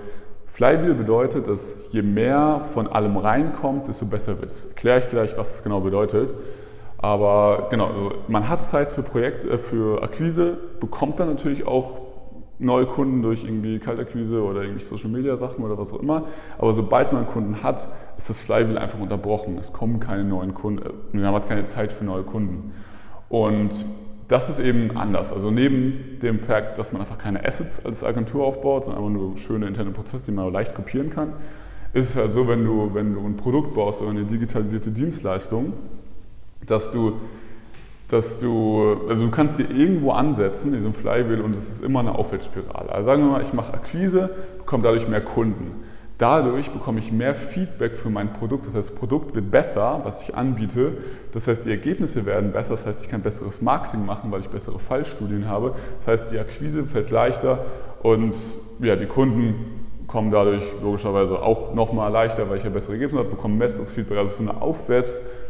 Flywheel 0.46 0.94
bedeutet, 0.94 1.46
dass 1.46 1.76
je 1.92 2.02
mehr 2.02 2.60
von 2.72 2.88
allem 2.88 3.16
reinkommt, 3.16 3.86
desto 3.86 4.04
besser 4.04 4.40
wird 4.40 4.50
es. 4.50 4.66
Erkläre 4.66 4.98
ich 4.98 5.08
gleich, 5.08 5.38
was 5.38 5.52
das 5.52 5.62
genau 5.62 5.80
bedeutet. 5.80 6.34
Aber 6.98 7.68
genau, 7.70 7.86
also 7.86 8.12
man 8.26 8.48
hat 8.48 8.62
Zeit 8.62 8.90
für 8.90 9.02
Projekt, 9.02 9.44
äh, 9.44 9.58
für 9.58 10.02
Akquise, 10.02 10.58
bekommt 10.80 11.20
dann 11.20 11.28
natürlich 11.28 11.66
auch 11.66 12.00
neue 12.58 12.86
Kunden 12.86 13.22
durch 13.22 13.44
irgendwie 13.44 13.78
Kaltakquise 13.78 14.42
oder 14.42 14.62
irgendwie 14.62 14.82
Social 14.82 15.10
Media 15.10 15.36
Sachen 15.36 15.64
oder 15.64 15.78
was 15.78 15.92
auch 15.92 16.00
immer. 16.00 16.24
Aber 16.58 16.72
sobald 16.72 17.12
man 17.12 17.26
Kunden 17.26 17.62
hat, 17.62 17.86
ist 18.16 18.28
das 18.28 18.40
Flywheel 18.40 18.78
einfach 18.78 18.98
unterbrochen. 18.98 19.56
Es 19.58 19.72
kommen 19.72 20.00
keine 20.00 20.24
neuen 20.24 20.52
Kunden, 20.52 20.82
äh, 20.84 21.16
man 21.16 21.32
hat 21.32 21.46
keine 21.48 21.64
Zeit 21.66 21.92
für 21.92 22.04
neue 22.04 22.24
Kunden. 22.24 22.72
Und 23.28 23.84
das 24.28 24.48
ist 24.48 24.58
eben 24.58 24.96
anders. 24.96 25.32
Also 25.32 25.50
neben 25.50 26.18
dem 26.22 26.38
Fakt, 26.38 26.78
dass 26.78 26.92
man 26.92 27.02
einfach 27.02 27.18
keine 27.18 27.44
Assets 27.44 27.84
als 27.84 28.04
Agentur 28.04 28.44
aufbaut, 28.44 28.84
sondern 28.84 29.04
einfach 29.04 29.18
nur 29.18 29.36
schöne 29.36 29.66
interne 29.66 29.90
Prozesse, 29.90 30.26
die 30.26 30.32
man 30.32 30.52
leicht 30.52 30.74
kopieren 30.74 31.10
kann, 31.10 31.34
ist 31.92 32.10
es 32.10 32.16
halt 32.16 32.32
so, 32.32 32.48
wenn 32.48 32.64
du, 32.64 32.90
wenn 32.92 33.14
du 33.14 33.20
ein 33.20 33.36
Produkt 33.36 33.74
baust 33.74 34.00
oder 34.02 34.10
eine 34.10 34.24
digitalisierte 34.24 34.90
Dienstleistung, 34.90 35.74
dass 36.66 36.90
du, 36.90 37.20
dass 38.08 38.40
du, 38.40 38.96
also 39.08 39.26
du 39.26 39.30
kannst 39.30 39.58
hier 39.58 39.70
irgendwo 39.70 40.12
ansetzen, 40.12 40.68
in 40.68 40.74
diesem 40.74 40.94
Flywheel, 40.94 41.40
und 41.40 41.54
es 41.56 41.70
ist 41.70 41.84
immer 41.84 42.00
eine 42.00 42.14
Aufwärtsspirale. 42.14 42.90
Also 42.90 43.06
sagen 43.06 43.22
wir 43.22 43.30
mal, 43.30 43.42
ich 43.42 43.52
mache 43.52 43.74
Akquise, 43.74 44.30
bekomme 44.58 44.82
dadurch 44.82 45.08
mehr 45.08 45.20
Kunden. 45.20 45.84
Dadurch 46.18 46.70
bekomme 46.70 47.00
ich 47.00 47.10
mehr 47.10 47.34
Feedback 47.34 47.96
für 47.96 48.08
mein 48.08 48.32
Produkt. 48.32 48.66
Das 48.66 48.76
heißt, 48.76 48.90
das 48.90 48.94
Produkt 48.94 49.34
wird 49.34 49.50
besser, 49.50 50.00
was 50.04 50.22
ich 50.22 50.36
anbiete. 50.36 50.92
Das 51.32 51.48
heißt, 51.48 51.66
die 51.66 51.70
Ergebnisse 51.70 52.24
werden 52.24 52.52
besser. 52.52 52.70
Das 52.70 52.86
heißt, 52.86 53.04
ich 53.04 53.10
kann 53.10 53.22
besseres 53.22 53.62
Marketing 53.62 54.06
machen, 54.06 54.30
weil 54.30 54.40
ich 54.40 54.48
bessere 54.48 54.78
Fallstudien 54.78 55.48
habe. 55.48 55.74
Das 55.98 56.08
heißt, 56.08 56.32
die 56.32 56.38
Akquise 56.38 56.84
fällt 56.84 57.10
leichter 57.10 57.64
und 58.02 58.34
ja, 58.80 58.94
die 58.94 59.06
Kunden 59.06 59.54
kommen 60.06 60.30
dadurch 60.30 60.64
logischerweise 60.80 61.42
auch 61.42 61.74
nochmal 61.74 62.12
leichter, 62.12 62.48
weil 62.48 62.58
ich 62.58 62.64
ja 62.64 62.70
bessere 62.70 62.92
Ergebnisse 62.92 63.18
habe, 63.18 63.30
bekomme 63.30 63.58
besseres 63.58 63.92
Feedback. 63.92 64.18
Also 64.18 64.28
es 64.34 64.40
ist 64.40 64.48
eine 64.48 64.62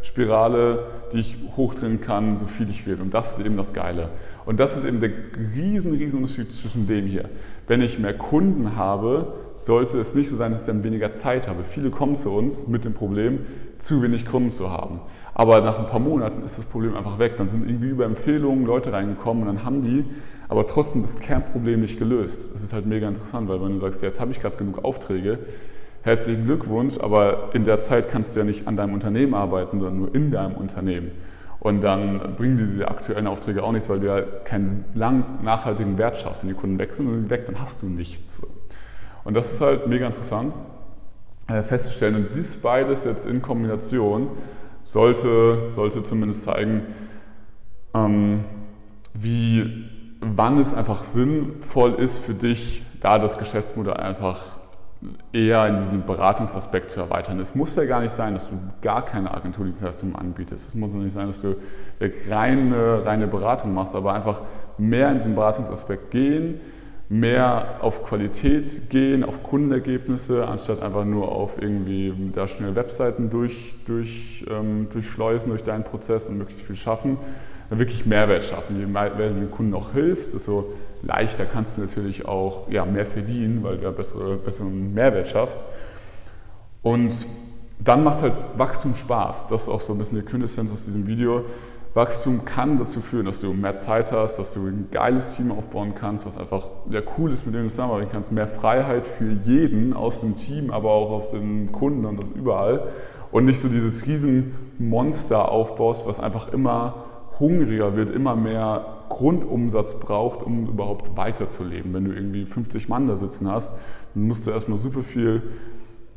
Aufwärtsspirale, 0.04 0.86
die 1.12 1.20
ich 1.20 1.36
hochdrehen 1.56 2.00
kann, 2.00 2.36
so 2.36 2.46
viel 2.46 2.68
ich 2.68 2.86
will. 2.86 3.00
Und 3.00 3.14
das 3.14 3.38
ist 3.38 3.44
eben 3.46 3.56
das 3.56 3.72
Geile. 3.72 4.10
Und 4.44 4.60
das 4.60 4.76
ist 4.76 4.84
eben 4.84 5.00
der 5.00 5.10
riesen, 5.56 5.92
riesen 5.92 6.18
Unterschied 6.18 6.52
zwischen 6.52 6.86
dem 6.86 7.06
hier. 7.06 7.30
Wenn 7.66 7.80
ich 7.80 7.98
mehr 7.98 8.12
Kunden 8.12 8.76
habe, 8.76 9.32
sollte 9.56 9.98
es 9.98 10.14
nicht 10.14 10.28
so 10.28 10.36
sein, 10.36 10.52
dass 10.52 10.62
ich 10.62 10.66
dann 10.66 10.84
weniger 10.84 11.14
Zeit 11.14 11.48
habe. 11.48 11.64
Viele 11.64 11.88
kommen 11.88 12.16
zu 12.16 12.30
uns 12.30 12.68
mit 12.68 12.84
dem 12.84 12.92
Problem, 12.92 13.46
zu 13.78 14.02
wenig 14.02 14.26
Kunden 14.26 14.50
zu 14.50 14.70
haben. 14.70 15.00
Aber 15.32 15.62
nach 15.62 15.78
ein 15.78 15.86
paar 15.86 16.00
Monaten 16.00 16.42
ist 16.42 16.58
das 16.58 16.66
Problem 16.66 16.94
einfach 16.94 17.18
weg. 17.18 17.38
Dann 17.38 17.48
sind 17.48 17.66
irgendwie 17.66 17.88
über 17.88 18.04
Empfehlungen 18.04 18.66
Leute 18.66 18.92
reingekommen 18.92 19.48
und 19.48 19.54
dann 19.54 19.64
haben 19.64 19.80
die 19.80 20.04
aber 20.48 20.66
trotzdem 20.66 21.00
das 21.00 21.18
Kernproblem 21.18 21.80
nicht 21.80 21.98
gelöst. 21.98 22.50
Das 22.52 22.62
ist 22.62 22.74
halt 22.74 22.84
mega 22.84 23.08
interessant, 23.08 23.48
weil 23.48 23.62
wenn 23.62 23.72
du 23.72 23.78
sagst, 23.78 24.02
jetzt 24.02 24.20
habe 24.20 24.30
ich 24.32 24.40
gerade 24.40 24.58
genug 24.58 24.84
Aufträge, 24.84 25.38
herzlichen 26.04 26.44
Glückwunsch, 26.44 26.98
aber 27.00 27.50
in 27.54 27.64
der 27.64 27.78
Zeit 27.78 28.08
kannst 28.08 28.34
du 28.34 28.40
ja 28.40 28.44
nicht 28.44 28.68
an 28.68 28.76
deinem 28.76 28.92
Unternehmen 28.92 29.34
arbeiten, 29.34 29.80
sondern 29.80 29.98
nur 29.98 30.14
in 30.14 30.30
deinem 30.30 30.54
Unternehmen. 30.54 31.12
Und 31.60 31.80
dann 31.80 32.36
bringen 32.36 32.58
diese 32.58 32.86
aktuellen 32.86 33.26
Aufträge 33.26 33.62
auch 33.62 33.72
nichts, 33.72 33.88
weil 33.88 34.00
du 34.00 34.06
ja 34.06 34.20
keinen 34.20 34.84
lang 34.94 35.42
nachhaltigen 35.42 35.96
Wert 35.96 36.18
schaffst. 36.18 36.42
Wenn 36.42 36.50
die 36.50 36.54
Kunden 36.54 36.78
weg 36.78 36.92
sind 36.92 37.06
und 37.06 37.14
sind 37.14 37.30
weg, 37.30 37.46
dann 37.46 37.58
hast 37.58 37.80
du 37.80 37.86
nichts. 37.86 38.46
Und 39.24 39.32
das 39.32 39.54
ist 39.54 39.60
halt 39.62 39.86
mega 39.86 40.06
interessant 40.06 40.52
äh, 41.48 41.62
festzustellen. 41.62 42.16
Und 42.16 42.36
dies 42.36 42.58
beides 42.58 43.04
jetzt 43.04 43.24
in 43.24 43.40
Kombination 43.40 44.28
sollte, 44.82 45.70
sollte 45.74 46.02
zumindest 46.02 46.42
zeigen, 46.42 46.82
ähm, 47.94 48.44
wie 49.14 49.86
wann 50.20 50.58
es 50.58 50.74
einfach 50.74 51.02
sinnvoll 51.04 51.94
ist 51.94 52.18
für 52.18 52.34
dich, 52.34 52.82
da 53.00 53.18
das 53.18 53.38
Geschäftsmodell 53.38 53.94
einfach 53.94 54.58
eher 55.32 55.66
in 55.66 55.76
diesen 55.76 56.06
Beratungsaspekt 56.06 56.90
zu 56.90 57.00
erweitern. 57.00 57.38
Es 57.40 57.54
muss 57.54 57.76
ja 57.76 57.84
gar 57.84 58.00
nicht 58.00 58.12
sein, 58.12 58.34
dass 58.34 58.50
du 58.50 58.56
gar 58.82 59.04
keine 59.04 59.32
Agenturdienstleistung 59.32 60.14
anbietest. 60.14 60.68
Es 60.68 60.74
muss 60.74 60.92
ja 60.92 61.00
nicht 61.00 61.12
sein, 61.12 61.26
dass 61.26 61.42
du 61.42 61.56
reine, 62.30 63.04
reine 63.04 63.26
Beratung 63.26 63.74
machst, 63.74 63.94
aber 63.94 64.14
einfach 64.14 64.40
mehr 64.78 65.08
in 65.08 65.16
diesen 65.16 65.34
Beratungsaspekt 65.34 66.10
gehen, 66.10 66.60
mehr 67.08 67.78
auf 67.80 68.02
Qualität 68.02 68.90
gehen, 68.90 69.24
auf 69.24 69.42
Kundenergebnisse, 69.42 70.46
anstatt 70.48 70.82
einfach 70.82 71.04
nur 71.04 71.30
auf 71.30 71.60
irgendwie 71.60 72.14
da 72.32 72.48
schnell 72.48 72.74
Webseiten 72.76 73.30
durch, 73.30 73.74
durch, 73.84 74.44
ähm, 74.50 74.88
durchschleusen 74.90 75.50
durch 75.50 75.62
deinen 75.62 75.84
Prozess 75.84 76.28
und 76.28 76.38
möglichst 76.38 76.62
viel 76.64 76.76
schaffen 76.76 77.18
wirklich 77.78 78.06
Mehrwert 78.06 78.44
schaffen. 78.44 78.78
Je 78.78 78.86
mehr 78.86 79.10
du 79.10 79.34
den 79.34 79.50
Kunden 79.50 79.74
auch 79.74 79.92
hilfst, 79.92 80.34
desto 80.34 80.72
leichter 81.02 81.44
kannst 81.44 81.76
du 81.76 81.82
natürlich 81.82 82.26
auch 82.26 82.70
ja, 82.70 82.84
mehr 82.84 83.06
verdienen, 83.06 83.62
weil 83.62 83.78
du 83.78 83.84
ja 83.84 83.90
bessere, 83.90 84.36
besseren 84.36 84.94
Mehrwert 84.94 85.28
schaffst. 85.28 85.64
Und 86.82 87.26
dann 87.78 88.04
macht 88.04 88.22
halt 88.22 88.46
Wachstum 88.56 88.94
Spaß. 88.94 89.48
Das 89.48 89.64
ist 89.64 89.68
auch 89.68 89.80
so 89.80 89.92
ein 89.92 89.98
bisschen 89.98 90.18
die 90.18 90.24
Quintessenz 90.24 90.72
aus 90.72 90.84
diesem 90.84 91.06
Video. 91.06 91.44
Wachstum 91.94 92.44
kann 92.44 92.76
dazu 92.76 93.00
führen, 93.00 93.26
dass 93.26 93.40
du 93.40 93.52
mehr 93.52 93.76
Zeit 93.76 94.10
hast, 94.10 94.40
dass 94.40 94.52
du 94.52 94.66
ein 94.66 94.88
geiles 94.90 95.36
Team 95.36 95.52
aufbauen 95.52 95.94
kannst, 95.94 96.26
was 96.26 96.36
einfach 96.36 96.66
ja, 96.90 97.00
cool 97.16 97.30
ist, 97.30 97.46
mit 97.46 97.54
dem 97.54 97.62
du 97.62 97.68
zusammenarbeiten 97.68 98.10
kannst. 98.10 98.32
Mehr 98.32 98.48
Freiheit 98.48 99.06
für 99.06 99.30
jeden 99.30 99.92
aus 99.92 100.20
dem 100.20 100.36
Team, 100.36 100.72
aber 100.72 100.90
auch 100.90 101.10
aus 101.12 101.30
den 101.30 101.70
Kunden 101.70 102.04
und 102.04 102.20
das 102.20 102.30
überall. 102.30 102.88
Und 103.30 103.44
nicht 103.44 103.60
so 103.60 103.68
dieses 103.68 104.06
riesen 104.06 104.54
Monster 104.78 105.50
aufbaust, 105.50 106.04
was 106.06 106.18
einfach 106.18 106.52
immer 106.52 107.04
hungriger 107.38 107.96
wird, 107.96 108.10
immer 108.10 108.34
mehr 108.34 109.04
Grundumsatz 109.08 110.00
braucht, 110.00 110.42
um 110.42 110.66
überhaupt 110.66 111.16
weiterzuleben. 111.16 111.92
Wenn 111.92 112.04
du 112.06 112.12
irgendwie 112.12 112.44
50 112.44 112.88
Mann 112.88 113.06
da 113.06 113.14
sitzen 113.14 113.48
hast, 113.48 113.74
dann 114.14 114.24
musst 114.24 114.46
du 114.46 114.50
erstmal 114.50 114.78
super 114.78 115.04
viel, 115.04 115.42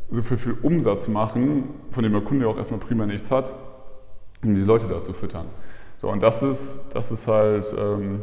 super 0.09 0.37
viel 0.37 0.57
Umsatz 0.63 1.07
machen, 1.07 1.65
von 1.91 2.03
dem 2.03 2.13
der 2.13 2.21
Kunde 2.21 2.47
auch 2.47 2.57
erstmal 2.57 2.79
prima 2.79 3.05
nichts 3.05 3.29
hat, 3.29 3.53
um 4.43 4.55
die 4.55 4.61
Leute 4.61 4.87
da 4.87 5.03
zu 5.03 5.13
füttern. 5.13 5.45
So, 5.97 6.09
und 6.09 6.21
das 6.21 6.43
ist, 6.43 6.81
das 6.93 7.11
ist 7.11 7.27
halt 7.27 7.65
ähm, 7.77 8.21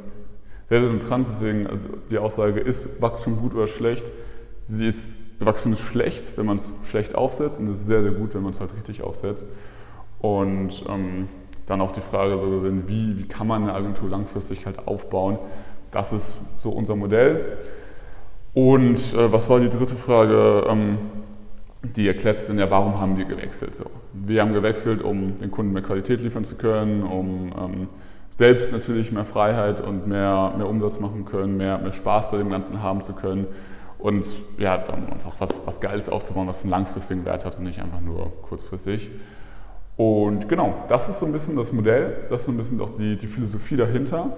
sehr, 0.68 0.80
sehr 0.80 0.90
interessant. 0.90 1.26
Deswegen, 1.28 1.66
also 1.66 1.88
die 2.10 2.18
Aussage, 2.18 2.60
ist 2.60 3.00
Wachstum 3.00 3.36
gut 3.36 3.54
oder 3.54 3.66
schlecht? 3.66 4.10
Sie 4.64 4.86
ist, 4.86 5.22
Wachstum 5.40 5.72
ist 5.72 5.80
schlecht, 5.80 6.36
wenn 6.36 6.46
man 6.46 6.56
es 6.56 6.72
schlecht 6.86 7.14
aufsetzt 7.14 7.60
und 7.60 7.68
es 7.68 7.80
ist 7.80 7.86
sehr, 7.86 8.02
sehr 8.02 8.12
gut, 8.12 8.34
wenn 8.34 8.42
man 8.42 8.52
es 8.52 8.60
halt 8.60 8.74
richtig 8.76 9.02
aufsetzt. 9.02 9.48
Und 10.20 10.84
ähm, 10.88 11.28
dann 11.66 11.80
auch 11.80 11.90
die 11.90 12.00
Frage 12.00 12.38
so 12.38 12.48
gesehen, 12.48 12.84
wie, 12.86 13.18
wie 13.18 13.28
kann 13.28 13.46
man 13.46 13.62
eine 13.62 13.74
Agentur 13.74 14.08
langfristig 14.08 14.66
halt 14.66 14.86
aufbauen. 14.86 15.38
Das 15.90 16.12
ist 16.12 16.40
so 16.56 16.70
unser 16.70 16.96
Modell. 16.96 17.58
Und 18.54 18.98
äh, 19.14 19.32
was 19.32 19.50
war 19.50 19.60
die 19.60 19.68
dritte 19.68 19.96
Frage? 19.96 20.64
Ähm, 20.68 20.98
die 21.84 22.08
erklärt 22.08 22.38
es 22.38 22.46
dann 22.46 22.58
ja, 22.58 22.70
warum 22.70 23.00
haben 23.00 23.16
wir 23.16 23.24
gewechselt? 23.24 23.76
So, 23.76 23.86
wir 24.12 24.40
haben 24.40 24.52
gewechselt, 24.52 25.02
um 25.02 25.38
den 25.38 25.50
Kunden 25.50 25.72
mehr 25.72 25.82
Qualität 25.82 26.20
liefern 26.20 26.44
zu 26.44 26.56
können, 26.56 27.02
um 27.02 27.52
ähm, 27.58 27.88
selbst 28.36 28.72
natürlich 28.72 29.12
mehr 29.12 29.24
Freiheit 29.24 29.80
und 29.80 30.06
mehr, 30.06 30.54
mehr 30.56 30.68
Umsatz 30.68 30.98
machen 30.98 31.24
können, 31.24 31.56
mehr, 31.56 31.78
mehr 31.78 31.92
Spaß 31.92 32.30
bei 32.30 32.38
dem 32.38 32.50
Ganzen 32.50 32.82
haben 32.82 33.02
zu 33.02 33.12
können 33.12 33.46
und 33.98 34.26
ja, 34.58 34.76
dann 34.78 35.08
einfach 35.10 35.34
was, 35.38 35.66
was 35.66 35.80
Geiles 35.80 36.08
aufzubauen, 36.08 36.46
was 36.48 36.62
einen 36.62 36.70
langfristigen 36.70 37.24
Wert 37.24 37.44
hat 37.44 37.58
und 37.58 37.64
nicht 37.64 37.80
einfach 37.80 38.00
nur 38.00 38.32
kurzfristig. 38.42 39.10
Und 39.96 40.48
genau, 40.48 40.74
das 40.88 41.08
ist 41.08 41.20
so 41.20 41.26
ein 41.26 41.32
bisschen 41.32 41.56
das 41.56 41.72
Modell, 41.72 42.26
das 42.28 42.42
ist 42.42 42.46
so 42.46 42.52
ein 42.52 42.56
bisschen 42.56 42.80
auch 42.80 42.90
die, 42.90 43.16
die 43.16 43.26
Philosophie 43.26 43.76
dahinter. 43.76 44.36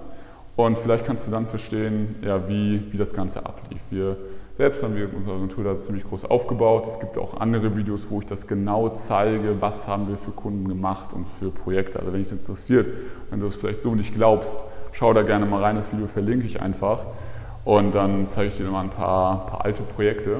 Und 0.55 0.77
vielleicht 0.77 1.05
kannst 1.05 1.27
du 1.27 1.31
dann 1.31 1.47
verstehen, 1.47 2.15
ja, 2.21 2.47
wie, 2.47 2.81
wie 2.91 2.97
das 2.97 3.13
Ganze 3.13 3.45
ablief. 3.45 3.81
Wir 3.89 4.17
selbst 4.57 4.81
haben 4.81 4.95
wir 4.95 5.07
unsere 5.15 5.35
Agentur 5.35 5.63
da 5.63 5.75
ziemlich 5.75 6.03
groß 6.03 6.25
aufgebaut. 6.25 6.87
Es 6.87 6.99
gibt 6.99 7.19
auch 7.19 7.39
andere 7.39 7.77
Videos, 7.77 8.09
wo 8.09 8.19
ich 8.19 8.25
das 8.25 8.47
genau 8.47 8.89
zeige, 8.89 9.61
was 9.61 9.87
haben 9.87 10.07
wir 10.07 10.17
für 10.17 10.31
Kunden 10.31 10.67
gemacht 10.67 11.13
und 11.13 11.27
für 11.27 11.51
Projekte. 11.51 11.99
Also 11.99 12.11
wenn 12.11 12.19
dich 12.19 12.29
das 12.29 12.39
interessiert, 12.39 12.89
wenn 13.29 13.39
du 13.39 13.45
es 13.45 13.55
vielleicht 13.55 13.81
so 13.81 13.93
nicht 13.93 14.15
glaubst, 14.15 14.63
schau 14.93 15.13
da 15.13 15.21
gerne 15.21 15.45
mal 15.45 15.61
rein. 15.61 15.75
Das 15.75 15.93
Video 15.93 16.07
verlinke 16.07 16.47
ich 16.47 16.59
einfach. 16.59 17.05
Und 17.65 17.93
dann 17.93 18.25
zeige 18.25 18.49
ich 18.49 18.57
dir 18.57 18.63
mal 18.63 18.81
ein 18.81 18.89
paar, 18.89 19.45
paar 19.45 19.63
alte 19.63 19.83
Projekte. 19.83 20.37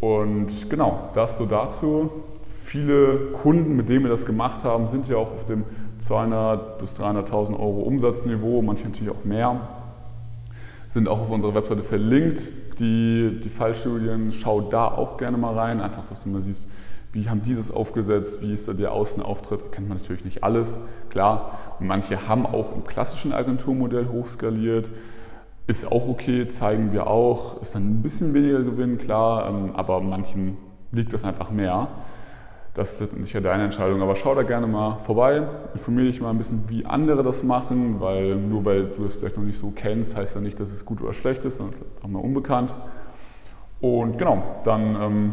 Und 0.00 0.68
genau, 0.68 1.08
das 1.14 1.38
so 1.38 1.46
dazu. 1.46 2.10
Viele 2.44 3.30
Kunden, 3.32 3.74
mit 3.74 3.88
denen 3.88 4.04
wir 4.04 4.10
das 4.10 4.26
gemacht 4.26 4.64
haben, 4.64 4.86
sind 4.86 5.08
ja 5.08 5.16
auch 5.16 5.32
auf 5.32 5.46
dem 5.46 5.64
200 5.98 6.78
bis 6.78 6.94
300.000 7.00 7.52
Euro 7.52 7.80
Umsatzniveau, 7.82 8.60
manche 8.60 8.84
natürlich 8.84 9.14
auch 9.14 9.24
mehr. 9.24 9.83
Sind 10.94 11.08
auch 11.08 11.22
auf 11.22 11.30
unserer 11.30 11.56
Webseite 11.56 11.82
verlinkt, 11.82 12.78
die, 12.78 13.40
die 13.42 13.48
Fallstudien. 13.48 14.30
Schau 14.30 14.60
da 14.60 14.86
auch 14.86 15.16
gerne 15.16 15.36
mal 15.36 15.52
rein, 15.52 15.80
einfach, 15.80 16.04
dass 16.04 16.22
du 16.22 16.28
mal 16.28 16.40
siehst, 16.40 16.68
wie 17.10 17.28
haben 17.28 17.42
die 17.42 17.56
das 17.56 17.72
aufgesetzt, 17.72 18.42
wie 18.42 18.52
ist 18.54 18.68
da 18.68 18.74
der 18.74 18.92
Außenauftritt. 18.92 19.60
Da 19.60 19.66
kennt 19.72 19.88
man 19.88 19.98
natürlich 19.98 20.24
nicht 20.24 20.44
alles, 20.44 20.78
klar. 21.10 21.58
Und 21.80 21.88
manche 21.88 22.28
haben 22.28 22.46
auch 22.46 22.72
im 22.72 22.84
klassischen 22.84 23.32
Agenturmodell 23.32 24.06
hochskaliert. 24.06 24.88
Ist 25.66 25.84
auch 25.90 26.06
okay, 26.06 26.46
zeigen 26.46 26.92
wir 26.92 27.08
auch. 27.08 27.60
Ist 27.60 27.74
dann 27.74 27.90
ein 27.90 28.02
bisschen 28.02 28.32
weniger 28.32 28.62
Gewinn, 28.62 28.96
klar, 28.96 29.48
ähm, 29.48 29.72
aber 29.74 30.00
manchen 30.00 30.56
liegt 30.92 31.12
das 31.12 31.24
einfach 31.24 31.50
mehr. 31.50 31.88
Das 32.74 33.00
ist 33.00 33.12
sicher 33.24 33.40
deine 33.40 33.62
Entscheidung, 33.62 34.02
aber 34.02 34.16
schau 34.16 34.34
da 34.34 34.42
gerne 34.42 34.66
mal 34.66 34.98
vorbei, 34.98 35.46
informiere 35.74 36.06
dich 36.06 36.20
mal 36.20 36.30
ein 36.30 36.38
bisschen, 36.38 36.68
wie 36.68 36.84
andere 36.84 37.22
das 37.22 37.44
machen, 37.44 38.00
weil 38.00 38.34
nur 38.34 38.64
weil 38.64 38.86
du 38.86 39.04
es 39.04 39.14
vielleicht 39.14 39.36
noch 39.36 39.44
nicht 39.44 39.60
so 39.60 39.70
kennst, 39.70 40.16
heißt 40.16 40.34
ja 40.34 40.40
nicht, 40.40 40.58
dass 40.58 40.72
es 40.72 40.84
gut 40.84 41.00
oder 41.00 41.12
schlecht 41.12 41.44
ist, 41.44 41.58
sondern 41.58 41.80
auch 42.02 42.08
mal 42.08 42.18
unbekannt. 42.18 42.74
Und 43.80 44.18
genau, 44.18 44.42
dann 44.64 44.96
ähm, 45.00 45.32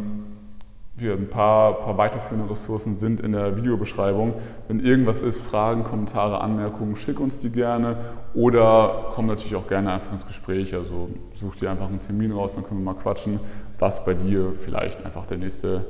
hier 1.00 1.14
ein 1.14 1.30
paar, 1.30 1.80
paar 1.80 1.98
weiterführende 1.98 2.52
Ressourcen 2.52 2.94
sind 2.94 3.20
in 3.20 3.32
der 3.32 3.58
Videobeschreibung. 3.58 4.36
Wenn 4.68 4.80
irgendwas 4.80 5.24
ist, 5.24 5.42
Fragen, 5.42 5.84
Kommentare, 5.84 6.42
Anmerkungen, 6.42 6.96
schick 6.96 7.20
uns 7.20 7.40
die 7.40 7.50
gerne 7.50 7.98
oder 8.36 9.08
komm 9.16 9.26
natürlich 9.26 9.56
auch 9.56 9.68
gerne 9.68 9.94
einfach 9.94 10.12
ins 10.14 10.28
Gespräch. 10.28 10.76
Also 10.76 11.10
such 11.34 11.56
dir 11.56 11.72
einfach 11.72 11.88
einen 11.88 12.02
Termin 12.02 12.32
raus, 12.32 12.54
dann 12.54 12.66
können 12.66 12.82
wir 12.82 12.94
mal 12.94 13.00
quatschen, 13.00 13.40
was 13.80 14.06
bei 14.06 14.14
dir 14.14 14.54
vielleicht 14.54 15.04
einfach 15.04 15.26
der 15.26 15.40
nächste 15.40 15.88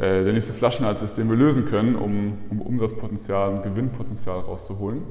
der 0.00 0.32
nächste 0.32 0.52
Flaschenhals 0.52 1.02
ist, 1.02 1.16
den 1.16 1.28
wir 1.28 1.36
lösen 1.36 1.66
können, 1.66 1.94
um, 1.94 2.36
um 2.50 2.60
Umsatzpotenzial 2.60 3.54
und 3.54 3.62
Gewinnpotenzial 3.62 4.40
rauszuholen. 4.40 5.02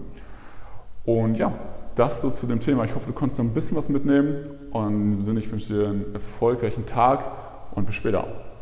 Und 1.06 1.38
ja, 1.38 1.54
das 1.96 2.22
so 2.22 2.30
zu 2.30 2.48
dem 2.48 2.60
Thema. 2.60 2.86
Ich 2.86 2.96
hoffe, 2.96 3.08
du 3.08 3.14
konntest 3.14 3.40
noch 3.40 3.46
ein 3.46 3.54
bisschen 3.54 3.78
was 3.78 3.90
mitnehmen. 3.90 4.46
Und 4.72 4.94
in 4.94 5.12
dem 5.12 5.22
Sinne, 5.22 5.40
ich 5.40 5.52
wünsche 5.52 5.74
dir 5.74 5.90
einen 5.90 6.14
erfolgreichen 6.14 6.86
Tag 6.86 7.32
und 7.76 7.86
bis 7.86 7.96
später. 7.96 8.53